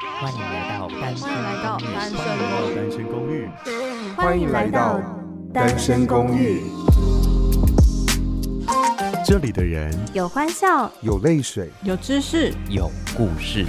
[0.00, 1.16] 欢迎来到单
[2.90, 3.48] 身公寓。
[4.16, 5.00] 欢迎来到
[5.52, 6.62] 单身公寓。
[9.24, 13.64] 这里的人有欢笑，有泪水，有知识，有故事。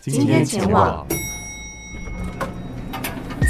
[0.00, 1.06] 今天前往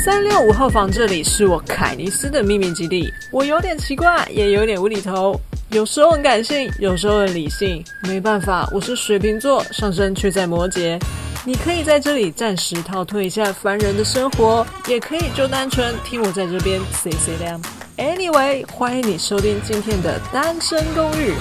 [0.05, 3.11] 三六五号房，这里是我凯尼斯的秘密基地。
[3.33, 5.41] 我有点奇怪，也有点无厘头。
[5.71, 11.01] 有时候很感性，有时候很理性，没办法，我是水瓶座，上升却在摩羯。
[11.49, 17.63] 你可以在这里暂时逃脱一下凡人的生活，也可以就单纯听我在这边 say say them。
[17.97, 21.35] Anyway，欢迎你收听今天的单身公寓。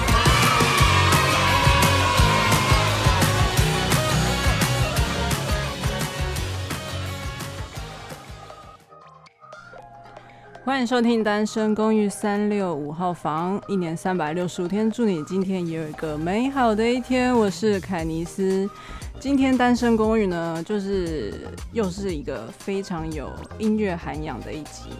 [10.64, 17.34] 欢迎收听《单身公寓》三六五号房，一年三百六十五天，祝你今天也有一个美好的一天。
[17.36, 18.68] 我是凯尼斯，
[19.18, 21.32] 今天《单身公寓》呢，就是
[21.72, 24.90] 又是一个非常有音乐涵养的一集。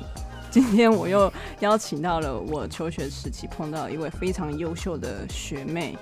[0.51, 5.97] 今天我又邀请到了我求学时期碰到一位非常优秀的学妹。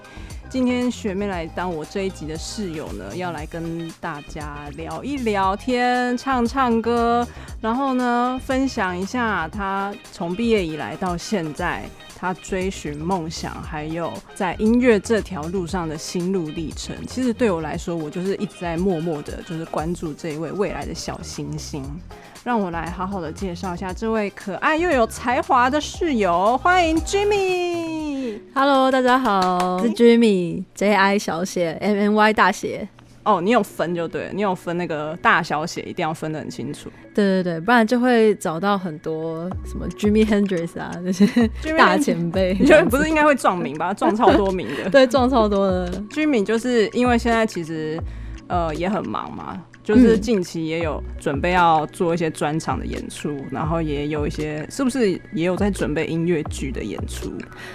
[0.51, 7.27] 今天学妹来当我这一集的室友呢，要来跟大家聊一聊天，唱唱歌，
[7.61, 11.83] 然后呢，分享一下她从毕业以来到现在，
[12.17, 16.95] 她追寻梦想，还有在音乐这条路上的心路历程。
[17.09, 21.85] 其实对我来说，我就是一直在默默的，就是关注这一位未来的小星星。
[22.45, 27.94] 让我来好好的介绍一下这位可爱又有才华的室友，欢迎 Jimmy。
[28.55, 32.89] Hello，大家好，是 Jimmy，J I 小写，M N Y 大写。
[33.23, 36.91] 哦，你有分就对了，你有分那个大小写，一定要分得很清楚。
[37.15, 41.27] 对对对，不然就会找到很多什么 Jimmy Hendrix 啊 那些
[41.79, 42.55] 大前辈。
[42.61, 43.95] 你觉得不是应该会撞名吧？
[43.95, 44.89] 撞超多名的。
[44.93, 45.91] 对，撞超多的。
[46.11, 47.99] Jimmy 就是因为现在其实
[48.47, 49.59] 呃也很忙嘛。
[49.85, 57.31] 就是近期也有准备要做一些专场的演出，嗯，然后也有一些是不是也有在准备音乐剧的演出？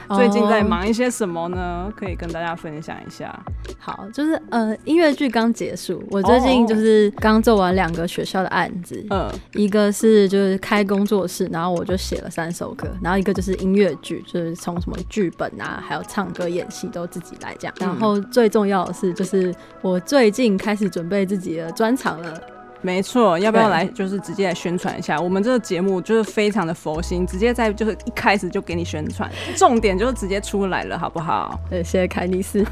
[0.08, 0.18] 哦？
[0.18, 1.94] 最近在忙一些什么呢？
[1.96, 3.40] 可以跟大家分享一下。
[3.78, 17.86] 好，就是呃音乐剧刚结束，我最近就是刚做完两个学校的案子，嗯，一个是就是开工作室，然后我就写了三首歌，然后一个就是音乐剧，就是从什么剧本啊，还有唱歌、演戏都自己来讲，嗯。
[17.88, 19.54] 然后最重要的是，就是
[19.84, 21.96] 我最近开始准备自己的专。
[22.00, 22.42] 场了，
[22.82, 25.20] 没错，要不要来就是直接来宣传一下？
[25.20, 31.60] 我们这个节目就是非常的佛心，直接在就是一开始就给你宣传， 重点就是直接出来了，好不好？
[31.70, 32.66] 对，谢谢凯尼斯，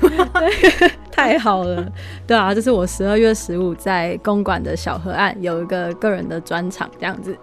[1.11, 1.85] 太好了。
[2.25, 7.37] 对啊，这是我十二月十五在公馆的小河岸有一个个人的专场，这样子，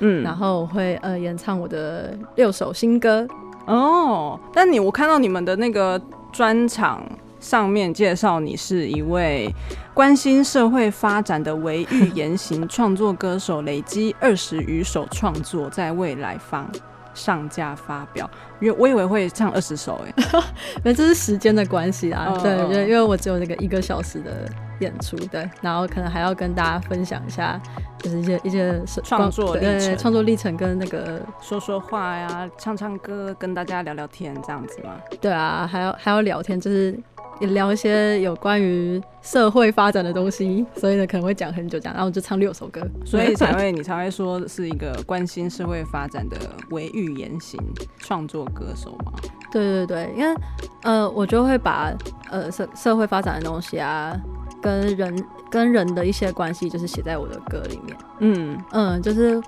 [0.00, 3.26] 嗯，然后我会呃演唱我的六首新歌
[3.66, 4.38] 哦。
[4.52, 5.98] 但你我看到你们的那个
[6.30, 7.02] 专场。
[7.40, 9.52] 上面介绍你是一位
[9.94, 16.70] 关心社会发展的维语言行创作歌手，累积二十余首创作，在未来方
[17.14, 18.30] 上架发表。
[18.60, 20.42] 因为我以为会唱二十首， 哎，
[20.84, 22.36] 那这是时间的关系啊。
[22.42, 24.46] 对，对，因为我只有那个一个小时的
[24.80, 27.58] 演出，对，然后可能还要跟大家分享一下，
[27.98, 34.96] 就是一些一些创作历程，创作历程跟那个说说话呀，唱唱歌，跟大家聊聊天这样子嘛。
[35.22, 36.98] 对啊，还要还要聊天，就是。
[37.40, 46.36] 也聊一些有关于社会发展的东西，所以呢可能会讲很久讲，然后就唱六首歌，所以才会你才会说是一个关心社会发展的
[46.70, 47.60] 微驭言型
[47.98, 49.12] 创作歌手嘛？
[49.50, 50.34] 对对对，因为
[50.82, 51.92] 呃我就会把
[52.30, 54.16] 呃社社会发展的东西啊，
[54.62, 57.96] 跟人跟人的一些关系，就是写在我的歌里面。
[58.20, 59.42] 嗯嗯，就是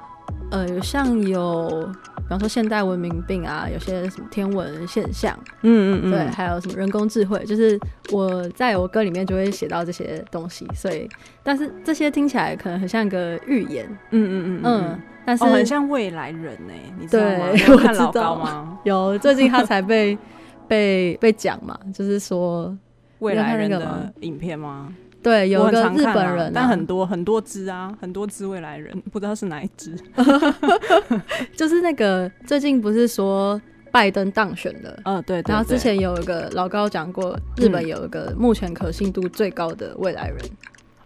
[0.50, 1.91] 呃像有。
[2.22, 7.78] 比方说现代文明病啊，有些什么天文现象，嗯嗯嗯，对，还有什么人工智慧，就是
[8.10, 11.06] 我在我歌里面就会写到这些东西，所以，
[11.42, 17.50] 但是这些听起来可能很像个预言，嗯嗯嗯嗯，但是、哦、很像未来人呢、欸，你知道吗？
[17.69, 18.78] 有 看老高吗？
[18.84, 20.16] 有，最近他才被
[20.66, 22.75] 被被讲嘛，就是说
[23.19, 24.88] 未来人的影片吗？
[25.22, 29.95] 对，有一个日本人、啊，但很多很多只啊，很多只未来人，不知道是哪一只。
[31.57, 33.60] 就是那个最近不是说
[33.91, 34.98] 拜登当选的？
[35.04, 35.42] 嗯、哦，对。
[35.47, 40.39] 然后之前有一个老高讲过，日本有一个目前可信度最高的未来人。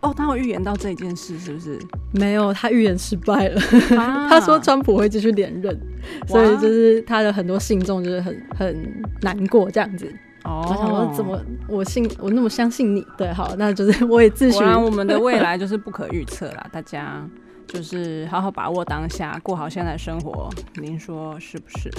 [0.01, 1.79] 嗯、哦，他有预言到这件事是不是？
[2.13, 3.61] 没有，他预言失败了。
[3.99, 5.79] 啊、 他说川普会继续连任，
[6.27, 10.11] 所以就是他的很多信众就是很很难过这样子。
[10.47, 13.05] 哦、oh，我想说怎么我信我那么相信你？
[13.19, 14.53] 对，好，那就是 我也自诩。
[14.53, 17.29] 果然我们的未来就是不可预测啦，大家
[17.67, 20.49] 就是好好把握当下，过好现在的生活。
[20.75, 21.91] 您说是不是？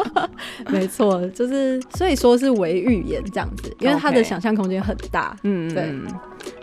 [0.70, 5.34] 没错，就是所以说是为预言这样子，因为他的想象空间很大。
[5.44, 5.94] 嗯，对。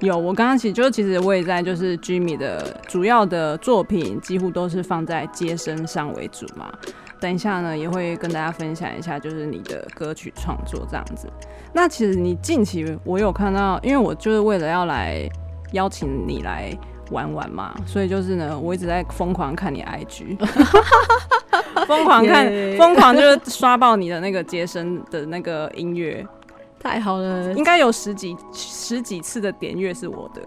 [0.01, 6.71] 有，我刚刚其实就其实我也在就是 Jimmy 的主要的作品几乎都是放在街身上为主嘛。
[7.25, 11.27] 等一下呢，也会跟大家分享一下，就是你的歌曲创作这样子。
[11.73, 15.27] 那其实你近期我有看到，因为我就是为了要来
[15.71, 16.71] 邀请你来
[17.09, 20.37] 玩玩嘛，所以就是呢，我一直在疯狂看你 IG，
[21.87, 22.45] 疯狂看，
[22.77, 22.95] 疯 Yeah.
[22.95, 26.23] 狂就是刷爆你的那个接生的那个音乐，
[26.79, 30.43] 太好了，应该有十几十几次的点阅是我的，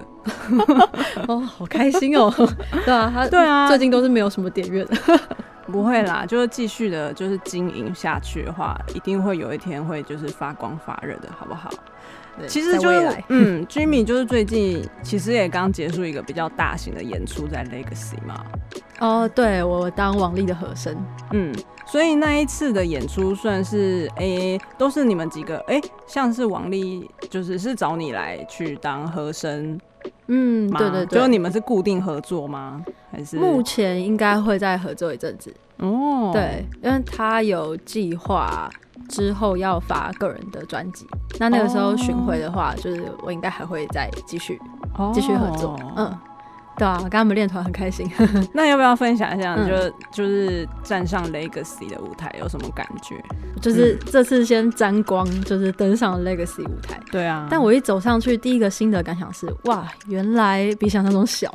[1.27, 2.33] 哦，好开心哦，
[2.87, 4.97] 对啊，他对啊，最近都是没有什么点阅的。
[5.71, 11.71] 不会啦， 就是继续的，就是经营下去的话，一定会有一天会就是发光发热的，好不好？
[12.47, 18.45] 其实就是嗯，Jimmy 就是最近其实也刚结束一个比较大型的演出在 Legacy 嘛。
[19.01, 20.97] 哦，对，我当王力的和声，
[21.33, 21.53] 嗯，
[21.85, 29.77] 所以那一次的演出算是哎、欸，都是你们几个哎、欸，像是王力就是是找你来去当和声。
[30.27, 32.85] 嗯，对对对，就你们是固定合作吗？
[33.11, 33.37] 还是？
[33.37, 35.55] 目前应该会再合作一阵子。
[35.79, 36.31] 哦？
[36.33, 38.69] 对，因为他有计划
[39.09, 41.07] 之后要发个人的专辑，
[41.39, 44.61] 那那个时候巡回的话，就是我应该还会再继续
[45.13, 46.13] 继续合作，嗯。
[46.79, 48.11] 对啊，跟他们练团很开心。
[48.55, 49.57] 那要不要分享一下？
[49.57, 53.17] 你就、嗯、就是站上 Legacy 的舞台有什么感觉？
[53.61, 56.99] 就是这次先沾光，就是登上 Legacy 舞台。
[57.11, 61.53] 对啊，但我一走上去，第一个新的感想是：哇，原来比想象中小。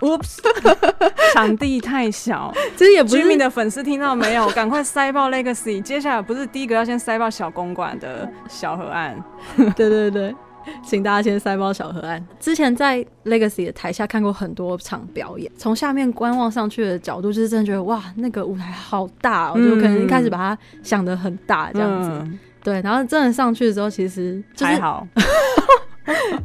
[0.00, 0.38] Oops，
[1.34, 2.54] 场地太小。
[2.76, 3.18] 其实也不是。
[3.18, 4.48] 居民的粉丝听到没有？
[4.50, 5.80] 赶快塞爆 Legacy！
[5.82, 9.18] 接下来不是第一个要先塞爆小公馆的小河岸。
[9.56, 10.34] 对 对对。
[10.82, 12.24] 请大家先塞包小河岸。
[12.40, 22.10] 之前在 Legacy 的台下看过很多场表演，从下面观望上去的角度，就是真的觉得哇，那个舞台好大，喔，我、嗯、就可能一开始把它想得很大这样子。
[22.12, 25.06] 嗯、对，然后真的上去的时候，其实、就是、还好。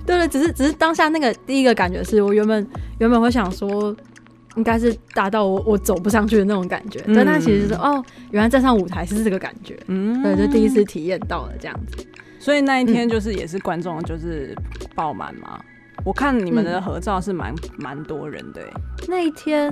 [0.06, 2.68] 对 对，只是只是当下那个第一个感觉是，我原本
[3.00, 3.96] 原本会想说，
[4.56, 9.78] 应该是大到我我走不上去的那种感觉，嗯、但它其实是哦，原来站上舞台是这个感觉。
[9.88, 12.06] 嗯，对，就第一次体验到了这样子。
[12.44, 14.54] 所以那一天就是也是观众就是
[14.94, 18.62] 爆满嘛，嗯、我看你们的合照是蛮蛮、嗯、多人的。
[19.08, 19.72] 那一天，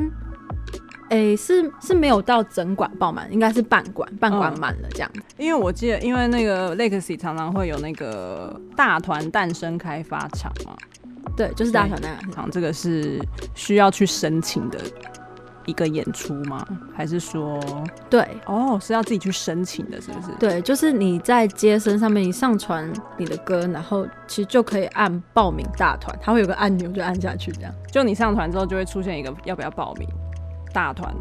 [1.10, 5.22] 哎、欸，是是没有到整馆爆满，应该是半馆半馆满了这样、嗯。
[5.38, 10.74] 因为我记得，因为那个 Legacy 常常会有那个大团诞生开发场嘛，
[11.36, 13.20] 对，就是大团那个场，这个是
[13.54, 14.80] 需要去申请的。
[15.72, 16.68] 一个演出吗？
[16.94, 17.58] 还是说
[18.10, 20.28] 对哦，是要自己去申请的，是不是？
[20.38, 27.74] 对，就是你在街声上面，你上传你的歌，然后其实就可以按报名大团，它会有个按钮，就按下去，这样。
[27.90, 30.08] 就你上传之后，就会出现一个要不要报名
[30.74, 31.12] 大团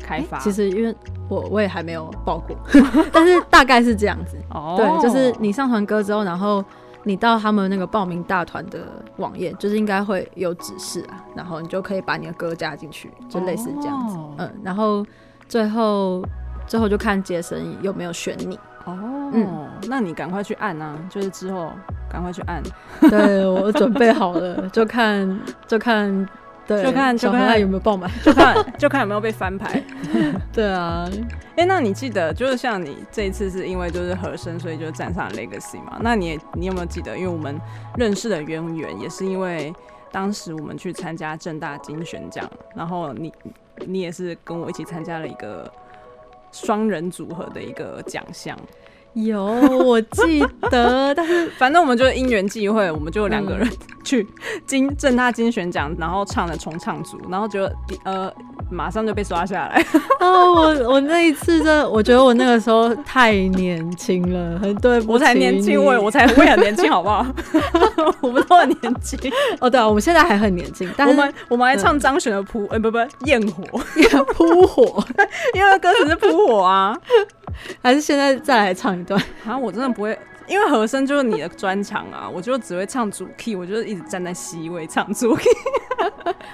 [0.00, 0.38] 开发。
[0.38, 0.94] 其实因为
[1.28, 2.56] 我我也还没有报过，
[3.12, 4.36] 但是大概是这样子。
[4.50, 6.64] 哦，对，就是你上传歌之后，然后。
[7.08, 14.16] 你到他们那个报名大团的网页，就是应该会有指示啊，然后你就可以把你的歌加进去，就类似这样子。
[14.16, 14.30] Oh.
[14.36, 15.06] 嗯，然后
[15.48, 16.22] 最后
[16.66, 18.56] 最后就看杰森有没有选你。
[18.84, 19.34] 哦，oh.
[19.34, 21.72] 嗯，那你赶快去按啊，就是之后
[22.10, 22.62] 赶快去按。
[23.08, 26.28] 对，我准备好了，就看就看。
[26.68, 29.82] 对，就看就看有没有爆满，就看就看有没有被翻牌。
[30.52, 31.08] 对啊，
[31.56, 35.98] 哎、欸，那你记得就是像你这一次是因为就是和声，所以就站上 Legacy 嘛？
[36.02, 37.16] 那你你有没有记得？
[37.16, 37.58] 因为我们
[37.96, 39.72] 认识的渊源也是因为
[40.12, 43.32] 当时我们去参加正大金选奖，然后你
[43.86, 45.72] 你也是跟我一起参加了一个
[46.52, 48.54] 双人组合的一个奖项。
[49.14, 53.68] 有，我记得，但是反正我们就因缘际会，我们就两个人
[54.04, 54.26] 去
[54.66, 57.68] 金正大金选奖，然后唱了重唱组，然后就
[58.04, 58.32] 呃
[58.70, 59.84] 马上就被刷下来。
[60.20, 67.26] 哦，我我那一次真的，我觉得我那个时候太年轻了，很对不起，我才年轻，我我才会很年轻，好不好？
[68.20, 69.18] 我们都很年轻。
[69.60, 73.64] 哦，对啊，我们现在还很年轻，但我们我们还唱张悬的扑，哎不不焰火，
[74.34, 75.04] 扑火，
[75.54, 76.96] 因为歌词是扑火啊。
[77.82, 79.56] 还是现在再来唱一段 啊！
[79.56, 85.50] 我真的不会，因为和声就是你的专长啊，我就只会唱主 key，我就一直站在 C 位唱主 key。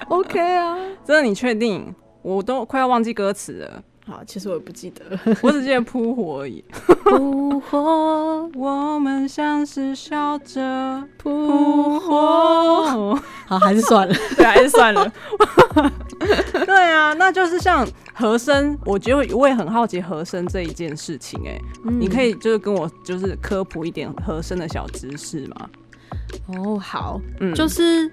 [0.07, 1.93] OK 啊， 真的你确定？
[2.21, 3.83] 我都快要忘记歌词了。
[4.07, 5.03] 好，其实我也不记得，
[5.41, 6.63] 我只记得扑火而已。
[7.03, 13.15] 扑火，我们像是笑着扑火。
[13.47, 15.11] 好，还是算了， 对，还是算了。
[16.65, 21.49] 对啊，那就是像和声，我觉得我也很好奇和声这一件事情，欸。
[21.51, 25.69] 哎，嗯，你可以就是跟我就是科普一点和声的小知识吗？
[26.47, 28.09] 哦，好，嗯，就是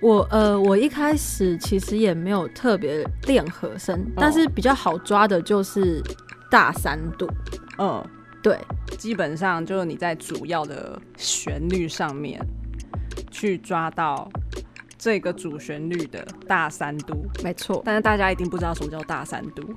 [0.00, 6.02] 我呃，我一开始其实也没有特别练和声，哦、但是比较好抓的就是
[6.50, 7.26] 大三度。
[7.78, 8.04] 嗯，
[8.42, 8.58] 对，
[8.98, 12.38] 基本上就是你在主要的旋律上面
[13.30, 14.30] 去抓到
[14.98, 17.82] 这个主旋律的大三度，没错。
[17.84, 19.62] 但是大家一定不知道什么叫大三度。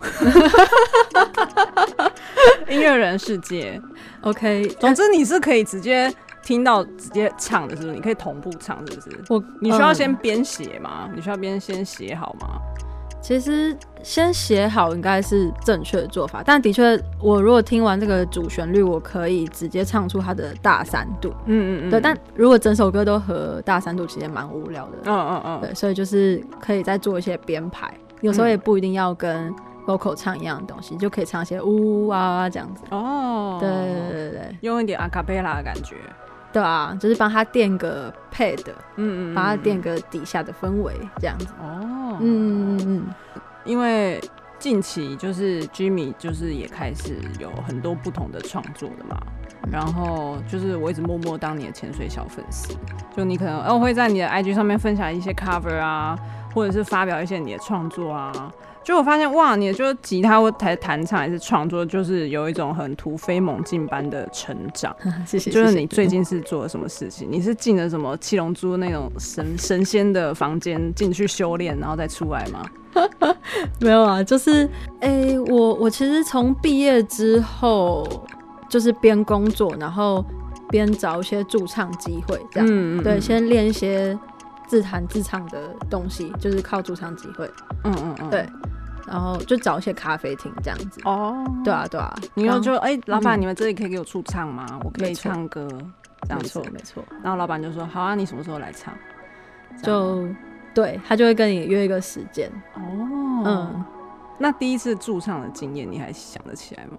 [2.70, 3.82] 音乐人世界
[4.22, 4.68] ，OK。
[4.80, 6.14] 总之你是可以直接。
[6.48, 7.94] 听到直接唱的是不是？
[7.94, 9.10] 你可以同步唱，是不是？
[9.27, 11.10] 我你需要先编写吗？
[11.10, 12.62] 嗯、你需要边先写好吗？
[13.22, 21.34] 其实先写好应该是正确的做法，但的确，我如果听完这个主旋律，我可以直接唱出它的大三度。
[21.48, 21.92] 嗯嗯嗯。
[21.92, 24.94] 对，但如果整首歌都和大三度，其实也蛮无聊的。
[25.04, 25.60] 嗯嗯嗯。
[25.60, 29.54] 对，所以就是可以再做一些编排，有时候也不一定要跟
[29.86, 32.84] vocal 唱一样的东西，就可以唱一些呜呜啊啊这样子。
[32.92, 33.58] 哦。
[33.60, 35.98] 对对对对，用一点阿卡贝拉的感觉。
[36.54, 38.60] 对啊，就是帮他垫个 pad，
[38.96, 41.48] 嗯嗯，帮他垫个底下的氛围这样子。
[41.62, 43.06] 哦，嗯嗯嗯，
[43.63, 44.20] 因为
[44.58, 49.18] 近期就是 Jimmy 就是也开始有很多不同的创作的嘛，
[49.63, 52.75] 嗯、然后就是我一直默默当你的潜水小粉丝，
[53.16, 56.18] 就你可能哦会在你的 IG 上面分享一些 cover 啊，
[56.56, 58.51] 或者是发表一些你的创作啊。
[58.88, 64.96] 就我发现哇，你就是吉他或弹弹唱还是创作，就是有一种很突飞猛进般的成长。
[65.27, 65.51] 谢谢。
[65.51, 67.27] 就是你最近是做了什么事情？
[67.29, 72.65] 你是进了什么七龙珠那种神神仙的房间进去修炼，然后再出来吗？
[73.82, 74.63] 没有啊，就是
[75.01, 78.08] 哎、欸，我我其实从毕业之后
[78.70, 80.24] 就是边工作，然后
[80.70, 83.03] 边找一些驻唱机会，这样。
[83.03, 84.17] 对，先练一些
[84.68, 87.50] 自弹自唱的东西，就是靠驻唱机会。
[87.84, 88.46] 嗯嗯嗯，对。
[89.08, 94.68] 然后就找一些咖啡厅这样子哦，对啊对啊，你要就哎，老板，你们这里可以给我驻唱吗？
[94.84, 95.66] 我可以唱歌，
[96.24, 97.02] 这样错没错。
[97.24, 98.94] 然后老板就说好啊，你什么时候来唱？
[99.82, 100.28] 就
[100.74, 102.82] 对他就会跟你约一个时间哦。
[103.46, 103.86] 嗯，
[104.38, 106.98] 那第一次驻唱的经验你还想得起来吗？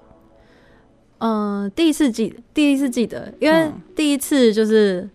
[1.19, 5.07] 嗯，第一次记第一次记得，因为第一次就是。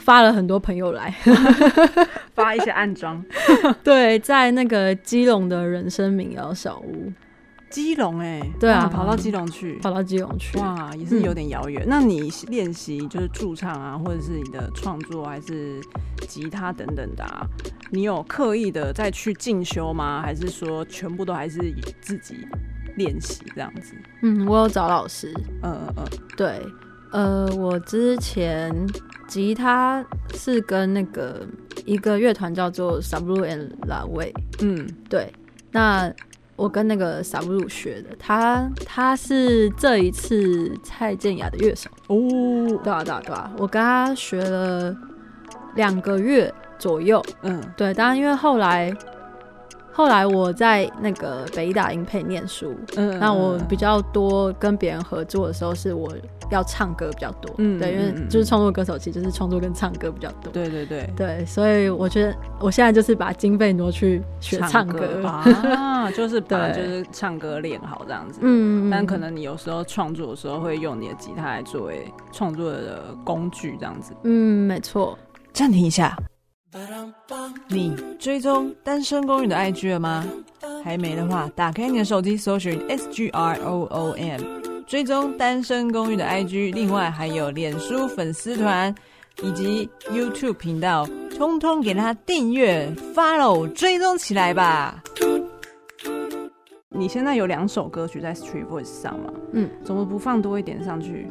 [0.00, 1.14] 发了很多朋友来，
[2.34, 3.22] 发一些暗装。
[3.84, 7.12] 对，在那个基隆的人生民谣小屋，
[7.68, 11.82] 基隆哎、欸，对啊，跑到基隆去，跑到基隆去，哇，也是有点遥远。
[11.84, 15.80] 嗯、那你练习就是驻唱啊，或者是你的创作，还是
[16.26, 17.46] 吉他等等的、啊，
[17.90, 20.22] 你有刻意的再去进修吗？
[20.22, 22.46] 还是说全部都还是自己
[22.96, 23.94] 练习这样子？
[24.22, 26.60] 嗯，我有找老师，嗯嗯嗯，对。
[27.12, 28.72] 呃，我之前
[29.30, 31.46] 吉他是跟那个
[31.84, 35.32] 一个乐团叫做 Sablu and Laway，嗯，对，
[35.70, 36.12] 那
[36.56, 41.88] 我跟那个 Sablu 学的，他他是这一次蔡健雅的乐手。
[42.08, 42.18] 哦，
[42.82, 44.94] 对啊对啊对啊，我跟他学了
[45.76, 48.92] 两个月左右，嗯，对，当然因为后来。
[50.00, 56.10] 后来我在那个北艺大音配念书，嗯，那我比较多跟别人合作的时候，是我
[56.50, 61.06] 要唱歌比较多，嗯，对，因为就是创作歌手，其实就是创作跟唱歌比较多，对对对。
[61.14, 75.18] 对，所以我觉得我现在就是把经费挪去学唱歌，唱歌 啊，就是把就是唱歌练好这样子，嗯，但可能你有时候创作的时候会用你的吉他来作为创作的工具这样子，嗯，没错，
[75.52, 76.16] 暂停一下。
[77.68, 80.24] 你追踪单身公寓的 IG 了吗？
[80.84, 84.40] 还没的话，打开你的手机，搜寻 S G R O O M，
[84.86, 86.72] 追踪单身公寓的 IG。
[86.72, 88.94] 另外还有脸书粉丝团
[89.42, 95.02] 以及 YouTube 频道，通通给他订阅、Follow、追踪起来吧。
[96.88, 99.32] 你现在有两首歌曲在 Street Voice 上吗？
[99.54, 101.26] 嗯，怎么不放多一点上去？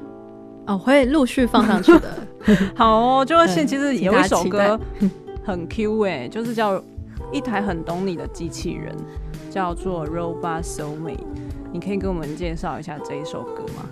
[0.68, 2.14] 哦，会陆续放上去的。
[2.76, 4.78] 好哦，就现其实有一首歌。
[5.50, 6.82] 很 Q 哎、欸，就是叫
[7.32, 8.96] 一台很懂你的机器人，
[9.50, 11.18] 叫做 Robot Soulmate。
[11.72, 13.90] 你可以跟我们介绍一下这一首歌吗？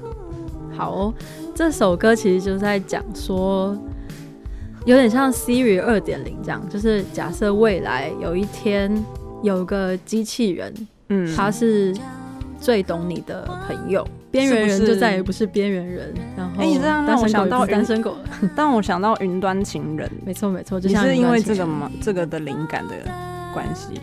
[0.75, 1.13] 好哦，
[1.55, 3.75] 这首歌其实就是在讲说，
[4.85, 9.03] 有点像 Siri 二点零这样，就是假设未来有一天
[9.41, 11.95] 有个机器人，嗯，它是
[12.59, 14.07] 最懂你的朋友。
[14.29, 18.15] 边缘人就再也不是边缘人，然后哎，你这样让我想到单身狗，
[18.55, 21.91] 但我想到云端情人，没错没错，就像是因为这个吗？
[22.01, 22.93] 这个的灵感的
[23.53, 23.99] 关系。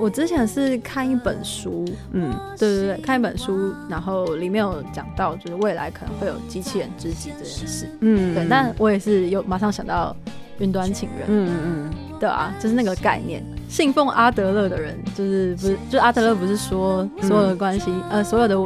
[0.00, 10.14] 我之前是看一本书，嗯，对对对，看一本书，然后里面有讲到，就是未来可能会有机器人知己这件事，嗯，对，但我也是有马上想到
[10.58, 13.42] 云端情人，嗯嗯，对啊，就是那个概念。
[13.68, 18.56] 信奉阿德勒的人，就是不是，就阿德勒不是说所有的关系，呃，所有的。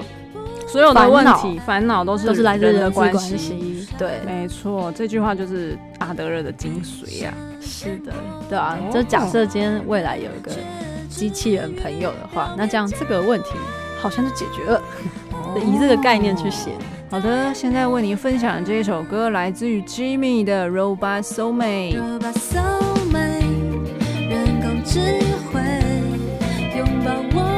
[0.72, 3.86] 所有的问题、烦恼都是都是来自人的关系。
[3.98, 7.60] 对，没错，这句话就是阿德勒的精髓呀、啊。
[7.60, 8.12] 是的，
[8.48, 10.50] 对啊，就假设今天未来有一个
[11.10, 13.50] 机器人朋友的话，那这样这个问题
[14.00, 14.80] 好像就解决了。
[15.56, 16.70] 以这个概念去写。
[17.10, 22.00] 好的，现在为您分享的这一首歌来自于 Jimmy 的 Robot Soulmate。
[22.00, 23.44] Robot Soulmate，
[24.30, 25.20] 人工智
[25.52, 25.60] 慧，
[26.74, 27.51] 拥抱我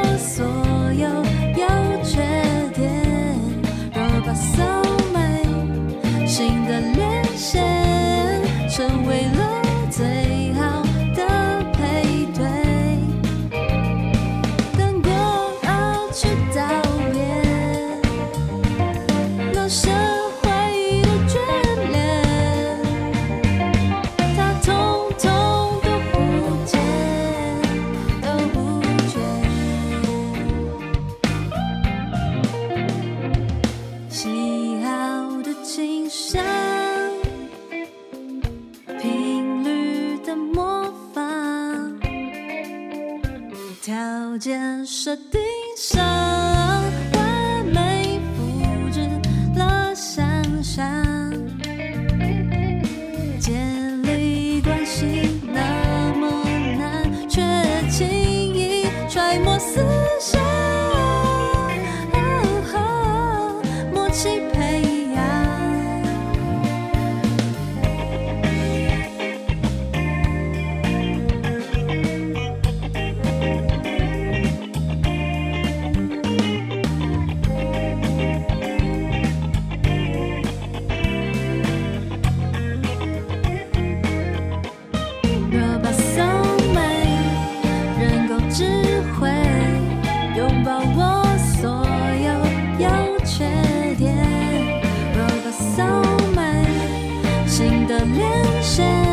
[97.65, 99.04] 心的连线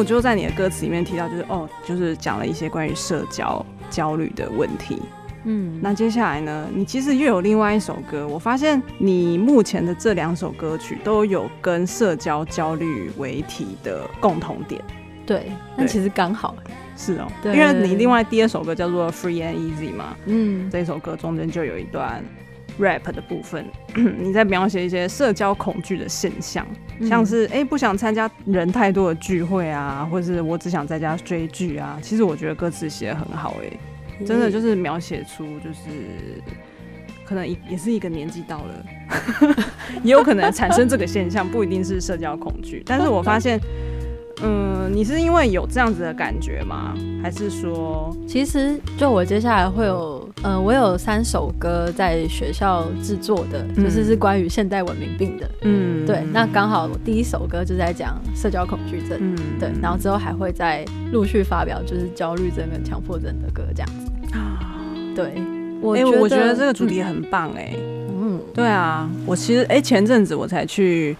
[0.00, 4.98] 我就在你的歌词里面提到，就是哦，就是讲了一些关于社交焦虑的问题。
[5.44, 14.82] 嗯，那接下来呢，你其实又有另外一首歌，我发现你目前的这两首歌曲都有跟社交焦虑为题的共同点。
[15.26, 16.56] 对，那其实刚好
[16.96, 22.24] 是哦，对，因为你另外第二首歌叫做《Free and Easy》嘛，嗯，这首歌中间就有一段。
[22.80, 23.64] Rap 的部分，
[24.18, 26.66] 你在描写一些社交恐惧的现象，
[26.98, 31.98] 嗯、像是哎、欸、不想参加人太多的聚会啊，或者是我只想在家追剧啊。
[32.02, 33.68] 其实我觉得歌词写的很好、欸，
[34.20, 36.42] 哎，真的就是描写出就是
[37.24, 38.84] 可能也也是一个年纪到了，
[40.02, 43.60] 也有可能产生这个现象，不一定是社交恐惧，但是我发现。
[44.42, 46.94] 嗯，你是因为有这样子的感觉吗？
[47.22, 55.50] 还是说，其实就我接下来会有，呃，我有三首歌在学校制作的，嗯、就是是关于现代文明病的。
[55.62, 56.22] 嗯，对。
[56.32, 59.18] 那刚好我第一首歌就在讲社交恐惧症。
[59.20, 59.70] 嗯，对。
[59.82, 64.36] 然后之后还会再陆续发表，就是焦虑症跟强迫症的歌这样子。
[64.36, 65.34] 啊，对。
[65.82, 67.78] 我觉得、欸、我觉得这个主题很棒哎、欸。
[68.20, 69.10] 嗯，对啊。
[69.26, 71.16] 我其实哎、欸，前阵子我才去。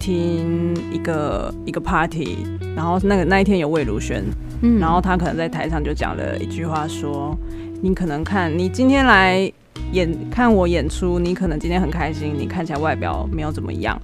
[0.00, 2.38] 听一个一个 party，
[2.76, 4.22] 然后那个那一天有魏如萱，
[4.62, 7.36] 嗯，然后她可能在台上就讲了一句话说
[7.80, 9.50] ：“你可能看你今天来
[9.92, 14.00] 演看我演出，你可能今天很开心，你看起来外表没有怎么样，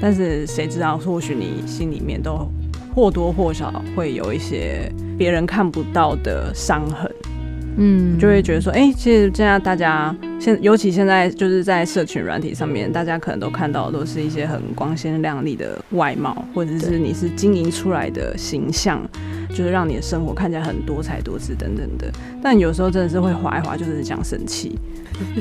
[0.00, 2.48] 但是谁知道，或许你心里面都
[2.94, 7.10] 或多或少会有一些别人看不到的伤痕。”
[7.78, 19.06] 嗯，就会觉得说，哎、欸，其实现在大家现，尤其现在就是在社群软体上面，大家可能都看到的都是一些很光鲜亮丽的外貌，或者是你是经营出来的形象，
[19.56, 22.10] 就是让你的生活看起来很多彩多姿等等的。
[22.42, 24.78] 但有时候真的是会滑一滑，就是这样生气。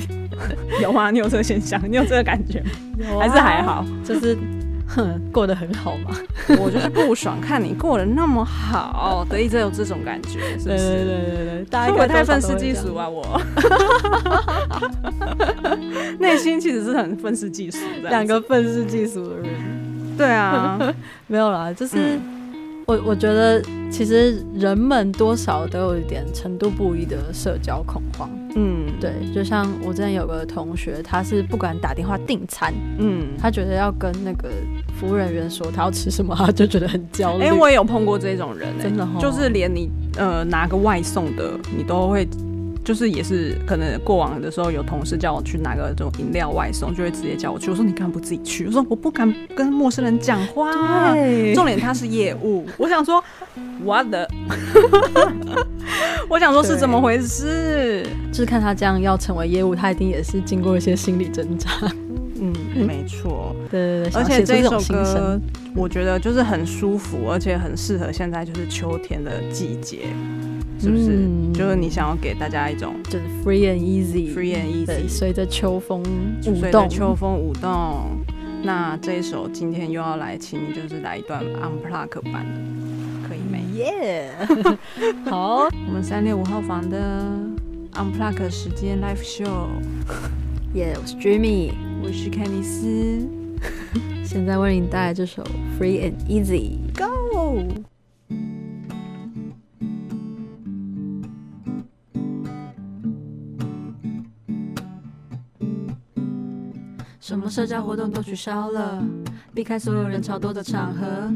[0.81, 1.11] 有吗？
[1.11, 1.81] 你有这个现象？
[1.89, 2.69] 你有这个感觉吗？
[2.97, 3.85] 有啊、还是还好？
[4.03, 4.37] 就是。
[4.87, 6.15] 哼，过得很好嘛？
[6.59, 10.77] 我就是不爽，看你过得那么好，得一直有这种感觉，是不是？
[10.77, 13.09] 对对对对对，大概太愤世嫉俗啊！
[13.09, 13.41] 我
[16.19, 19.47] 内心其实是很愤世嫉俗，两个愤世嫉俗的人。
[20.15, 20.77] 对啊，
[21.25, 22.34] 没有啦，就是、嗯、
[22.87, 28.29] 我我觉得其实人们多少都有一点程度不一的社交恐慌。
[28.55, 34.49] 嗯，对，就像我之前有个同学，他是不敢打电话订餐，嗯，他觉得要跟那个
[34.99, 37.43] 服务人员说他要吃什么，他就觉得很焦虑。
[37.43, 42.27] 哎、欸，我也有碰过这种人、欸，真的，就是连你呃拿个外送的，你都会。
[42.85, 47.71] 就是也是可能过往的时候有同事叫我去拿个这种饮料外送，就会直接叫我去。
[47.71, 48.67] 我说你干嘛不自己去？
[48.67, 50.71] 我说我不敢跟陌生人讲话。
[51.55, 53.21] 重点他是业务，我想说
[53.83, 54.27] what the？
[56.29, 58.05] 我想说是怎么回事？
[58.31, 61.69] 就是看他这样要成为业务，他一定也是经过一些心理挣扎。
[62.39, 62.53] 嗯，
[62.85, 63.55] 没错。
[63.71, 65.41] 对对对，而且这首歌
[65.75, 70.01] 我觉得就是很舒服，而且很适合现在就是秋天的季节。
[70.79, 71.15] 是不是？
[71.15, 76.05] 嗯、就是你想要给大家一种就是 free and easy，free and easy，随着秋风舞
[76.43, 78.19] 动，随着秋风舞动。
[78.63, 83.63] 那这一首今天又要来，请你就是来一段 unplug 版的，可以没？
[83.77, 84.77] 耶、yeah!
[85.29, 87.25] 好，我们三六五号房的
[87.93, 89.67] unplug 时间 live show。
[90.73, 91.71] 耶，我是 Jimmy，
[92.03, 93.27] 我是凯尼斯，
[94.25, 95.43] 现在为您带来这首
[95.79, 97.63] free and easy，Go。
[107.25, 109.03] 什么社交活动都取消了，
[109.51, 111.33] 避开所有人潮多的场合，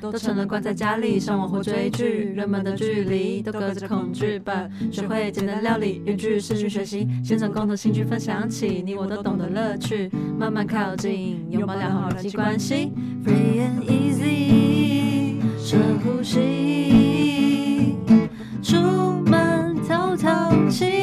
[0.00, 2.32] 都成了关在家里上网或追剧。
[2.34, 12.92] 人们的距离都隔着恐惧吧，学会简单料理，远距视讯学习，先从共同兴趣分享起，你我都懂得乐趣，慢慢靠近，拥抱良好人际关系。
[13.24, 17.94] Free and easy，深呼吸，
[18.60, 18.76] 出
[19.24, 20.97] 门透透气。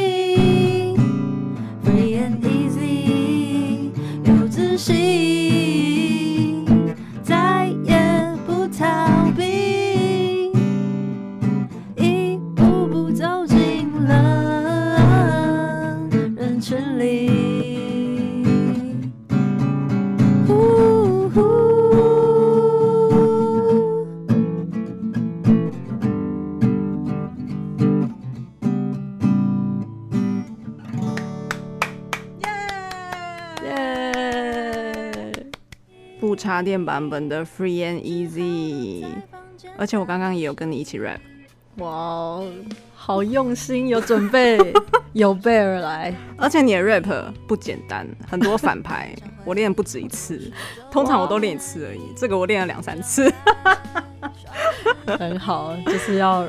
[36.55, 39.03] 插电版本的 Free and Easy，
[39.77, 41.19] 而且我刚刚也有跟你一起 rap，
[41.79, 42.41] 哇，
[42.95, 44.57] 好用心，有准备，
[45.11, 46.15] 有备而来。
[46.37, 49.13] 而且你的 rap 不简单，很多反拍，
[49.43, 50.49] 我练不止一次，
[50.89, 53.29] 通常我都练一次而已，这个我练了两三次，
[55.05, 56.47] 很好，就是要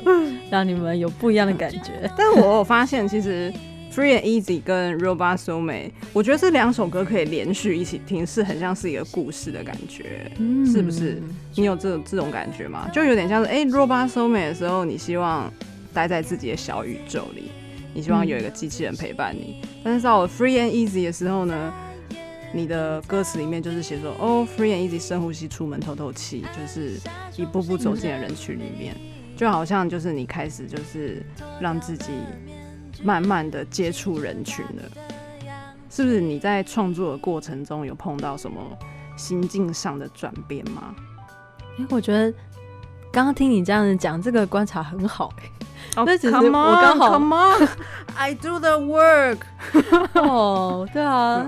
[0.49, 2.09] 让你们有不一样的感觉。
[2.17, 3.53] 但是我有发现，其实。
[3.97, 11.19] Free and Easy 跟 Robot Soulmate，我觉得这两首歌可以连续一起听，是很像是一个故事的感觉，嗯、是不是？
[11.55, 12.87] 你有这这种感觉吗？
[12.93, 15.51] 就有点像是，哎、欸、，Robot Soulmate 的时候，你希望
[15.95, 17.49] 待在自己的小宇宙里，
[17.91, 19.61] 你希望有一个机器人陪伴你。
[19.63, 21.73] 嗯、但是到了 Free and Easy 的时候呢，
[22.53, 26.99] 你的歌词里面就是写说，哦，Free and Easy，深呼吸，出门透透气，就是
[27.35, 28.95] 一步步走进了人群里面，
[29.35, 31.25] 就好像就是你开始就是
[31.59, 32.11] 让自己。
[33.03, 34.83] 慢慢的接触人群了，
[35.89, 36.19] 是不是？
[36.19, 38.61] 你在创作的过程中有碰到什么
[39.15, 40.95] 心境上的转变吗？
[41.79, 42.31] 哎、欸，我觉得
[43.11, 45.43] 刚刚听你这样子讲，这个观察很好、欸。
[45.95, 49.37] 哦、oh，只是我刚好，Come on，I do the work。
[50.15, 51.45] 哦，对啊，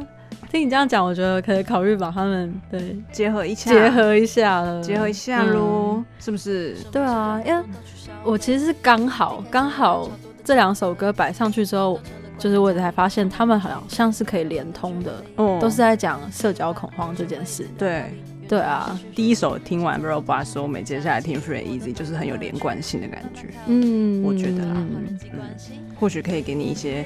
[0.52, 6.76] 听你这样讲，我觉得可以考虑把他们对结合一下，结合一下了，结合一下喽、嗯，是不是？
[6.92, 7.64] 对啊，因为
[8.24, 10.10] 我其实是刚好刚好。
[10.50, 12.00] 这两首歌摆上去之后，
[12.40, 17.68] 就是我才发现他们好像是可以连通的，嗯，都是在讲社交恐慌这件事。
[17.78, 18.06] 对，
[18.48, 19.00] 对啊。
[19.14, 23.54] 第一首听完《Robot Soulmate》，我们接下来听《Free Easy》，就是很有连贯性的感觉。
[23.68, 25.20] 嗯，我觉得啦，嗯，
[26.00, 27.06] 或许可以给你一些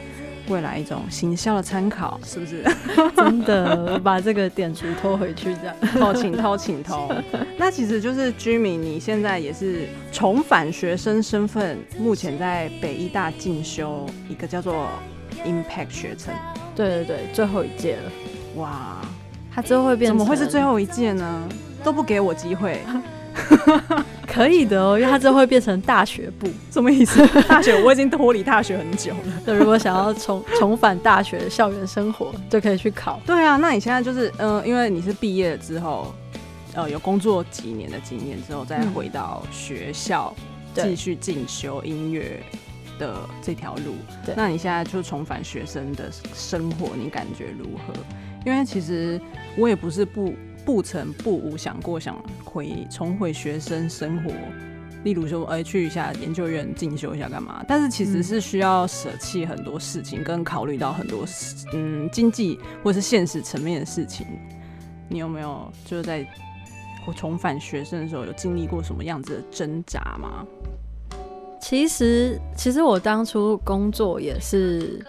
[0.49, 2.63] 未来一种行销的参考，是不是？
[3.15, 7.09] 真的，把这个点数拖回去，这样偷请偷请偷。
[7.57, 14.87] 那其实就是居民，你现在也是重返学生身份，目前在北医大进修一个叫做
[15.45, 16.33] Impact 学程。
[16.75, 18.11] 对对对，最后一届了。
[18.55, 18.97] 哇，
[19.53, 20.17] 他最后会变成？
[20.17, 21.47] 怎么会是最后一届呢？
[21.83, 22.81] 都不给我机会。
[24.27, 26.47] 可以的哦，因为他最后会变成大学部。
[26.71, 27.25] 什么意思？
[27.47, 29.41] 大学 我已经脱离大学很久了。
[29.45, 33.19] 对，如果想要重 重返大学的校园生活，就可以去考。
[33.25, 36.13] 对啊，那你现在就是嗯、呃，因为你是毕业之后。
[36.75, 40.33] 呃，有工作几年的经验之后，再回到学校
[40.73, 42.41] 继续进修音乐
[42.97, 43.93] 的这条路。
[44.25, 47.93] 对，那你现在就重返学生的生活，你感觉如何？
[48.43, 49.21] 因为其实
[49.55, 50.33] 我也不是不
[50.65, 54.31] 不曾不无想过想回重回学生生活
[55.03, 57.61] 例如说，哎、去一下研究院进修一下干嘛？
[57.67, 61.25] 但是其实是需要舍弃很多事情，跟考虑到很多
[61.73, 64.25] 嗯经济或是现实层面的事情。
[65.09, 66.25] 你有没有就是在
[67.17, 70.45] 重返学生的时候，有经历过什么样子的挣扎吗？
[71.59, 75.05] 其实，其实我当初工作也是。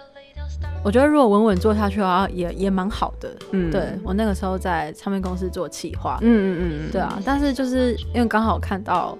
[0.84, 3.34] 我觉得如果稳稳做下去的话也，也也蛮好的。
[3.52, 6.18] 嗯，对我那个时候在唱片公司做企划。
[6.20, 7.18] 嗯嗯嗯，对啊。
[7.24, 9.16] 但是就是因为刚好看到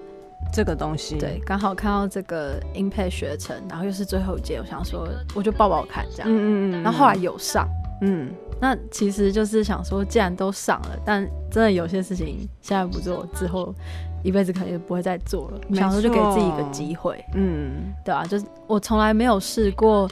[0.53, 6.31] 这个东西，对，刚好看到这个 Impact 学程，然后又是最后一届，我想说我就报报看这样。
[6.31, 6.83] 嗯嗯嗯。
[6.83, 7.67] 然后后来有上，
[8.01, 8.29] 嗯，
[8.61, 13.73] 那其实就是想说，既然都上了，但真的有些事情现在不做，之后
[14.21, 15.59] 一辈子可能也不会再做了。
[15.73, 17.25] 想说就给自己一个机会。
[17.33, 20.07] 嗯，对啊，就是我从来没有试过。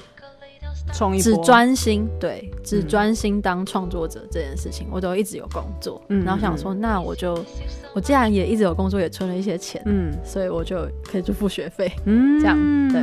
[1.22, 7.44] 只专心对，只专心当创作者这件事情，嗯、我都一直有工作，嗯、然后想说，那我就，
[7.96, 12.58] 我既然也一直有工作，也存了一些钱，嗯，所以我就可以去付学费，嗯，这样
[12.90, 13.02] 对，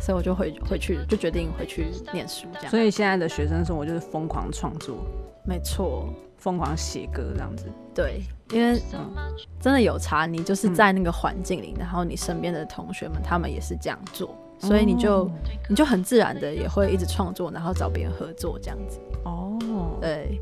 [0.00, 2.70] 所以我就回回去，就决定回去念书，这样。
[2.70, 4.96] 所以现在的学生生活就是疯狂创作，
[5.44, 8.80] 没错，疯狂写歌这样子，对，因为
[9.60, 14.34] 真的有差，你就是在那个环境里，嗯、然后你身边的同学们他们也是这样做。
[14.60, 15.30] 所以你就、哦、
[15.68, 19.00] 你就很自然的也会一直创作，然后找别人合作这样子。
[19.24, 19.58] 哦，
[20.00, 20.38] 对，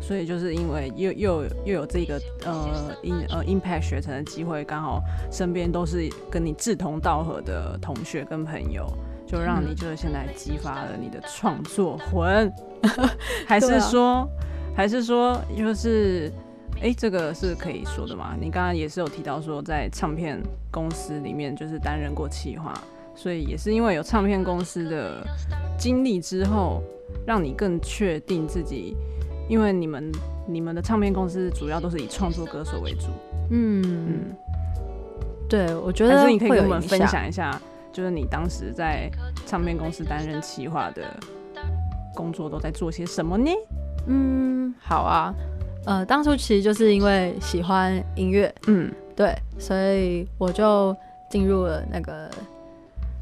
[0.00, 8.86] 所以就是因为又又又有这个呃 in 呃 impact 学成的机会，刚好身边都是跟你志同道合的同学跟朋友，
[9.26, 12.52] 就让你就是现在激发了你的创作魂，
[13.48, 14.28] 还是说、啊、
[14.76, 16.30] 还是说就是
[16.76, 18.34] 哎、欸、这个是可以说的吗？
[18.38, 20.38] 你刚刚也是有提到说在唱片
[20.70, 22.74] 公司里面就是担任过企划。
[23.22, 25.24] 所以也是因为有唱片公司的
[25.78, 26.82] 经历之后，
[27.24, 28.96] 让你更确定自己，
[29.48, 30.10] 因为你们
[30.44, 33.06] 你们的唱片公司主要都是以创作歌手为主。
[33.50, 34.36] 嗯嗯，
[35.48, 37.56] 对，我觉得你可以跟我们分享一下，
[37.92, 39.08] 就是你当时在
[39.46, 41.16] 唱片公司担任企划的
[42.16, 43.52] 工作都在做些什么呢？
[44.08, 45.32] 嗯，好啊，
[45.86, 50.96] 呃，当初其实就是因为喜欢音乐，嗯，对，所以我就
[51.30, 52.28] 进入了那个。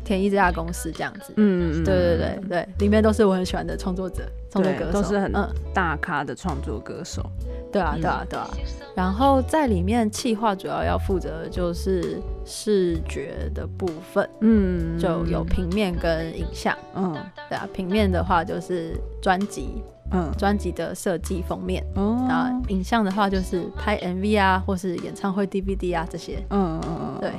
[0.05, 5.33] 田一这家公司这样子，嗯，对对对对，里面都是我很喜欢的创作者、创作歌手，都是很
[5.75, 7.25] 大咖的创作歌手。
[7.73, 8.51] 对啊，对啊，对啊。
[8.97, 17.17] 然后在里面企划主要要负责的就是视觉的部分，嗯，就有平面跟影像，嗯，
[17.49, 17.69] 对啊。
[17.73, 27.31] 平面的话就是专辑，嗯，专辑的设计封面，哦，然后影像的话就是拍 MV 啊，或是演唱会 DVD 啊这些，嗯嗯嗯，对。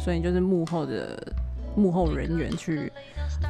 [0.00, 1.16] 所以就是幕后的。
[1.76, 2.92] 幕后人员去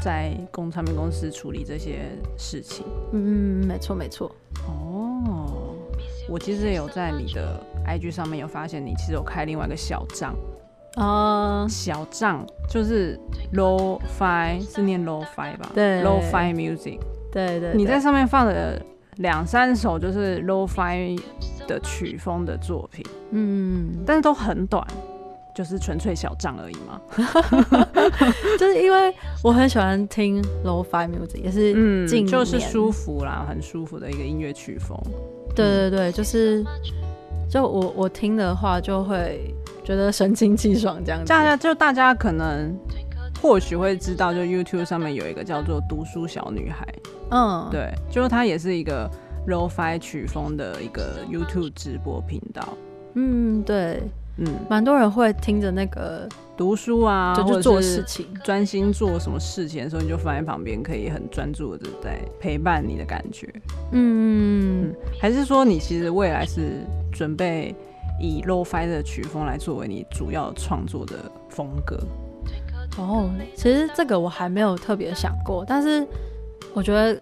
[0.03, 2.03] 在公唱片公司处理这些
[2.37, 2.85] 事情。
[3.13, 4.31] 嗯，没错没错。
[4.67, 5.75] 哦，
[6.29, 10.35] 我其实也有在你的 IG 上面有发现，你其实有开另外一个小账。
[10.97, 13.19] 哦，小账就是
[13.55, 15.71] low fi 是念 low fi 吧？
[15.73, 16.99] 对，low fi Music。
[17.31, 17.75] 对，对对。
[17.75, 18.81] 你在上面放的
[19.19, 21.17] 两三首就是 low fi
[21.69, 23.05] 的曲风的作品。
[23.31, 24.85] 嗯，但是都很短。
[25.55, 27.01] 就是纯粹小账而已嘛，
[28.59, 34.97] 就是因为我很喜欢听 low-fi music，也是嗯，就是舒服啦，很舒服的一个音乐曲风。
[35.55, 36.65] 对对对，就是
[37.49, 39.53] 就我我听的话就会
[39.85, 41.27] 觉得神清气爽这样子。
[41.27, 42.75] 大家就大家可能
[43.43, 46.87] 或许会知道，就 YouTube 上面有一个叫做读书小女孩，
[47.31, 49.11] 嗯，对，就是她也是一个
[49.49, 52.69] low-fi 曲风的一个 YouTube 直播频道。
[53.15, 54.01] 嗯，对。
[54.41, 63.47] 嗯，蛮多人会听着那个读书啊，就去做事情，专心做什么事情的时候，你就放在旁边，可以很专注的在陪伴你的感觉。
[63.93, 66.81] 嗯，嗯，还是说你其实未来是
[67.13, 67.75] 准备
[68.21, 71.17] 以 Lo-Fi 的曲风来作为你主要创作的
[71.49, 71.99] 风格？
[72.99, 76.07] 哦，其实这个我还没有特别想过，但是
[76.75, 77.21] 我觉得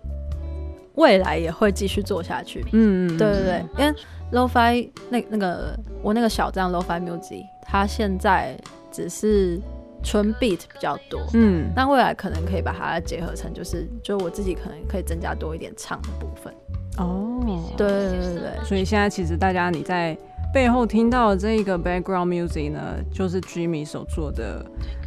[0.98, 2.64] 未来也会继续做下去。
[2.72, 3.94] 嗯，对对对，因为。
[4.30, 8.54] Lo-Fi 那那个我那个小站 Lo-Fi Music，它现在
[8.92, 9.58] 只是
[10.02, 16.52] 纯 beat 比较多，嗯，但未来可能可以把它结合成，就是就我自己可能可以增加多一点唱的部分。
[16.98, 17.42] 哦，
[17.74, 20.14] 对对对对，所以现在其实大家你在
[20.52, 24.62] 背后听到的这一个 background music 呢，就是 Jimmy 所做的，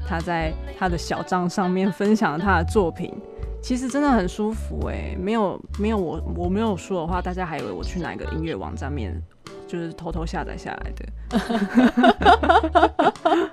[0.07, 3.13] 他在他的小账上面分享了他的作品。
[3.61, 9.21] 其实真的很舒服哎，没有没有我我没有说的话，大家还以为我去哪个音乐网站面
[9.67, 11.05] 就是偷偷下载下来的。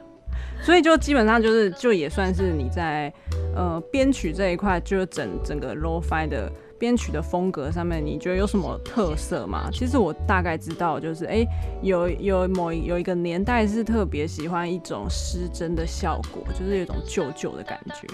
[0.61, 3.13] 所以就基本上就是就也算是你在
[3.55, 6.51] 呃编曲这一块，就整整个 Lo-Fi 的。
[6.79, 9.69] 编曲的风格上面，你觉得有什么特色吗？
[9.73, 11.45] 其实我大概知道，就是哎、
[11.83, 18.07] 有有某有一个年代是特别喜欢一种失真的效果，就是有一种旧旧的感觉。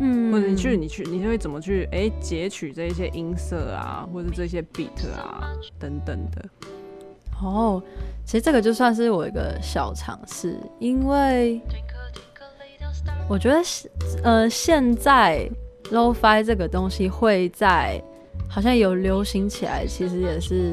[0.00, 6.44] 嗯，或者你去你去你会怎么去哎、欸、截取这一些音色啊，或者这些 beat 啊等等的。
[7.40, 7.82] 哦，
[8.24, 11.60] 其实这个就算是我一个小尝试，因为
[13.28, 13.88] 我觉得是
[14.24, 15.48] 呃现在。
[15.90, 18.00] Lo-Fi 这个东西会在
[18.48, 20.72] 好像有流行起来，其实也是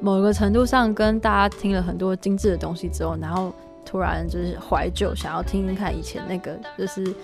[0.00, 7.14] 某个程度上跟大家听了很多精致的东西之后，然后突然就是怀旧，想要听听看以前那个就是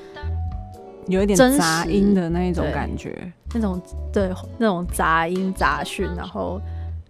[1.06, 3.80] 有一点杂音的那一种感觉，那种
[4.12, 6.60] 对那种杂音杂讯，然后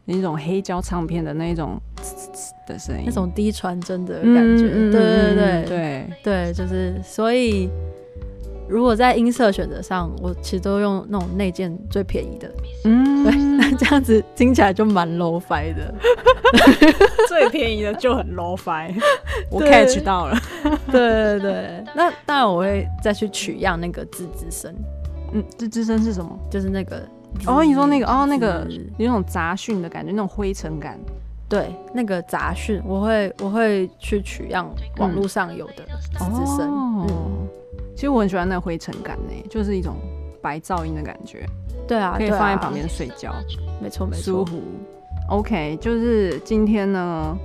[0.05, 1.81] 那种黑胶唱片的那种
[2.67, 5.65] 的声音，那种低传真的感觉，嗯、对对对。
[5.69, 6.11] 对。
[6.23, 7.71] 对，就是所以。
[8.69, 12.51] 如果在音色选择上，我其实都用那种内建最便宜的，
[12.85, 15.95] 嗯，对， 那这样子听起来就蛮 low fi 的，
[17.29, 18.95] 最便宜的就很 low fi，
[19.51, 20.37] 我 catch 到了，
[20.91, 24.75] 对对对，那当然我会再去取样那个吱吱声，
[25.33, 26.39] 嗯，吱吱声是什么？
[26.51, 27.07] 就是那个，
[27.47, 30.99] 哦，你说那个，哦，那个有那种杂讯的感觉，那种灰尘感，
[31.49, 35.85] 对，那个杂讯，我会我会去取样网络上有的
[36.19, 36.71] 吱吱声，
[37.09, 37.44] 嗯。
[37.95, 39.97] 嗯其实我很喜欢那灰尘感呢，就是一种
[40.43, 41.47] 白噪音的感觉。
[41.87, 43.35] 对啊，可以放在旁边睡觉，
[43.81, 44.63] 没错没错，舒服。
[45.29, 47.37] OK，就是今天呢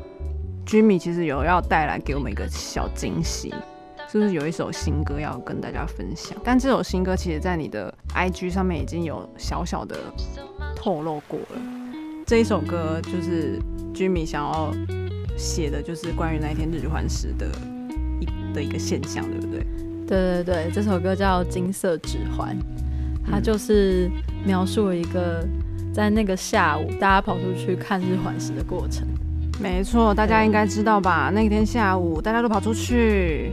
[0.66, 3.54] ，Jimmy 其实有要带来给我们一个小惊喜，
[4.12, 6.36] 就是有一首新歌要跟大家分享。
[6.44, 9.98] 但这首新歌其实，在你的 IG 上面已经有小小的
[10.76, 11.62] 透露过了。
[12.26, 13.60] 这一首歌就是
[13.94, 14.72] Jimmy 想要
[15.38, 17.48] 写的，就是关于那一天日环食的
[18.20, 19.66] 一的一个现象，对不对？
[20.10, 22.58] 对对对，这首歌叫《金色指环》，
[23.30, 24.10] 它就是
[24.44, 25.48] 描述了一个
[25.94, 29.08] 在那个下午，大家跑出去看日环食的过程。
[29.62, 31.32] 没错，大家应该知道吧？
[31.32, 33.52] 那天下午，大家都跑出去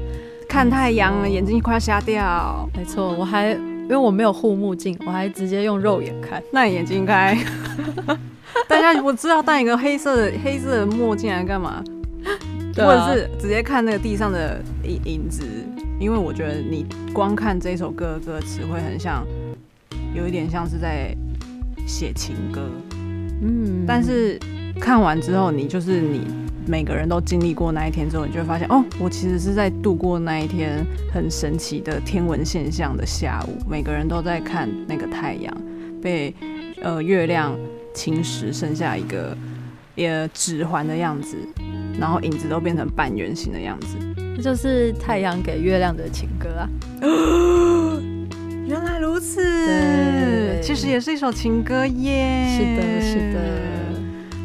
[0.49, 2.67] 看太阳，眼睛快要瞎掉。
[2.75, 6.43] 没错，我还因为我没有护目镜，我还直接用肉眼看。
[6.51, 7.37] 那你眼睛应该……
[8.67, 11.85] 大家我知道戴一个黑色的黑色的墨镜来干嘛？
[12.77, 15.45] 或者是直接看那个地上的影影子。
[15.99, 19.27] 因为我觉得你光看这首歌的歌词会很像，
[20.15, 21.17] 有一点像是在
[21.87, 22.69] 写情歌，
[23.41, 24.39] 嗯，但是
[24.79, 26.21] 看完之后，你就是你
[26.67, 35.57] 每个人都经历过那一天之后，你就会发现，哦，我其实是在度过那一天很神奇的天文现象的下午，每个人都在看那个太阳
[36.03, 36.35] 被
[36.83, 37.57] 呃月亮
[37.95, 39.35] 侵蚀，剩下一个
[39.95, 41.39] 也指环的样子，
[41.99, 43.97] 然后影子都变成半圆形的样子。
[44.37, 46.69] 这就是太阳给月亮的情歌啊！
[48.67, 52.47] 原来如此，其实也是一首情歌耶。
[52.51, 53.41] 是的，是的。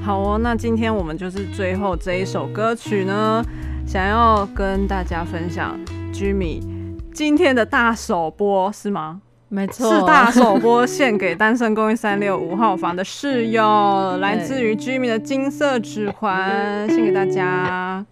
[0.04, 3.44] 好哦，那今天我们就是最后这一首歌曲呢，
[3.86, 5.78] 想要跟大家分享
[6.14, 6.62] Jimmy
[7.14, 9.22] 今天的大首播是吗？
[9.54, 18.06] 没错，是大首播献给单身公寓三六五号房的室友，来自于 Jimmy 的金色指环，献给大家。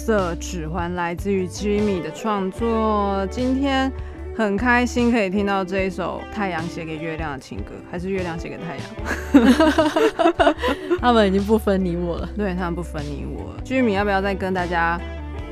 [0.00, 3.26] 色指环来自于 Jimmy 的创作。
[3.30, 3.92] 今天
[4.34, 10.54] 很开心可以听到这一首太阳写给月亮的情歌，还是月亮写给太阳？
[11.02, 13.60] 他们已经不分你我了， 对，他们不分你我了。
[13.62, 14.98] 居民要不要再跟大家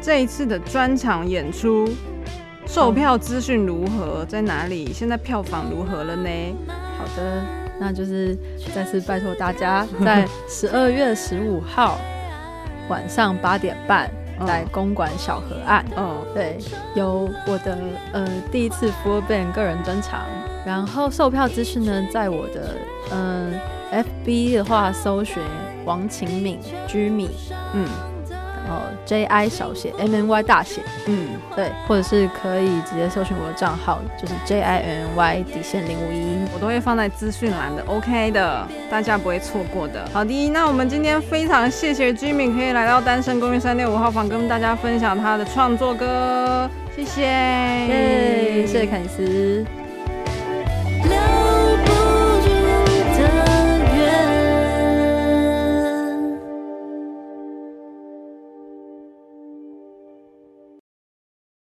[0.00, 1.86] 这一次的专场演出
[2.66, 4.24] 售票资讯如何？
[4.24, 4.90] 在哪里？
[4.94, 6.30] 现在票房如何了呢？
[6.96, 7.42] 好的，
[7.78, 8.34] 那就是
[8.74, 11.98] 再次拜托大家，在十二月十五号
[12.88, 14.10] 晚上八点半。
[14.46, 16.58] 在公馆小河岸，嗯，对，
[16.94, 17.78] 有我的
[18.12, 20.20] 呃第一次 full band 个人专场，
[20.64, 22.74] 然后售票资讯呢，在我的
[23.10, 23.52] 嗯、
[23.90, 25.42] 呃、FB 的话搜寻
[25.84, 27.30] 王晴敏 Jimmy，，
[27.74, 27.86] 嗯。
[28.68, 40.06] 哦，J I 小写，M N Y 大写，嗯，对，或者是可以直接搜寻我的账号，就是 J I N Y 底线零五一，我都会放在资讯栏的，OK 的，大家不会错过的。
[40.12, 49.64] 好的，那我们今天非常谢谢居民可以来到单身公寓三六五号房，跟大家分享他的创作歌，谢谢，耶，谢谢凯尼斯。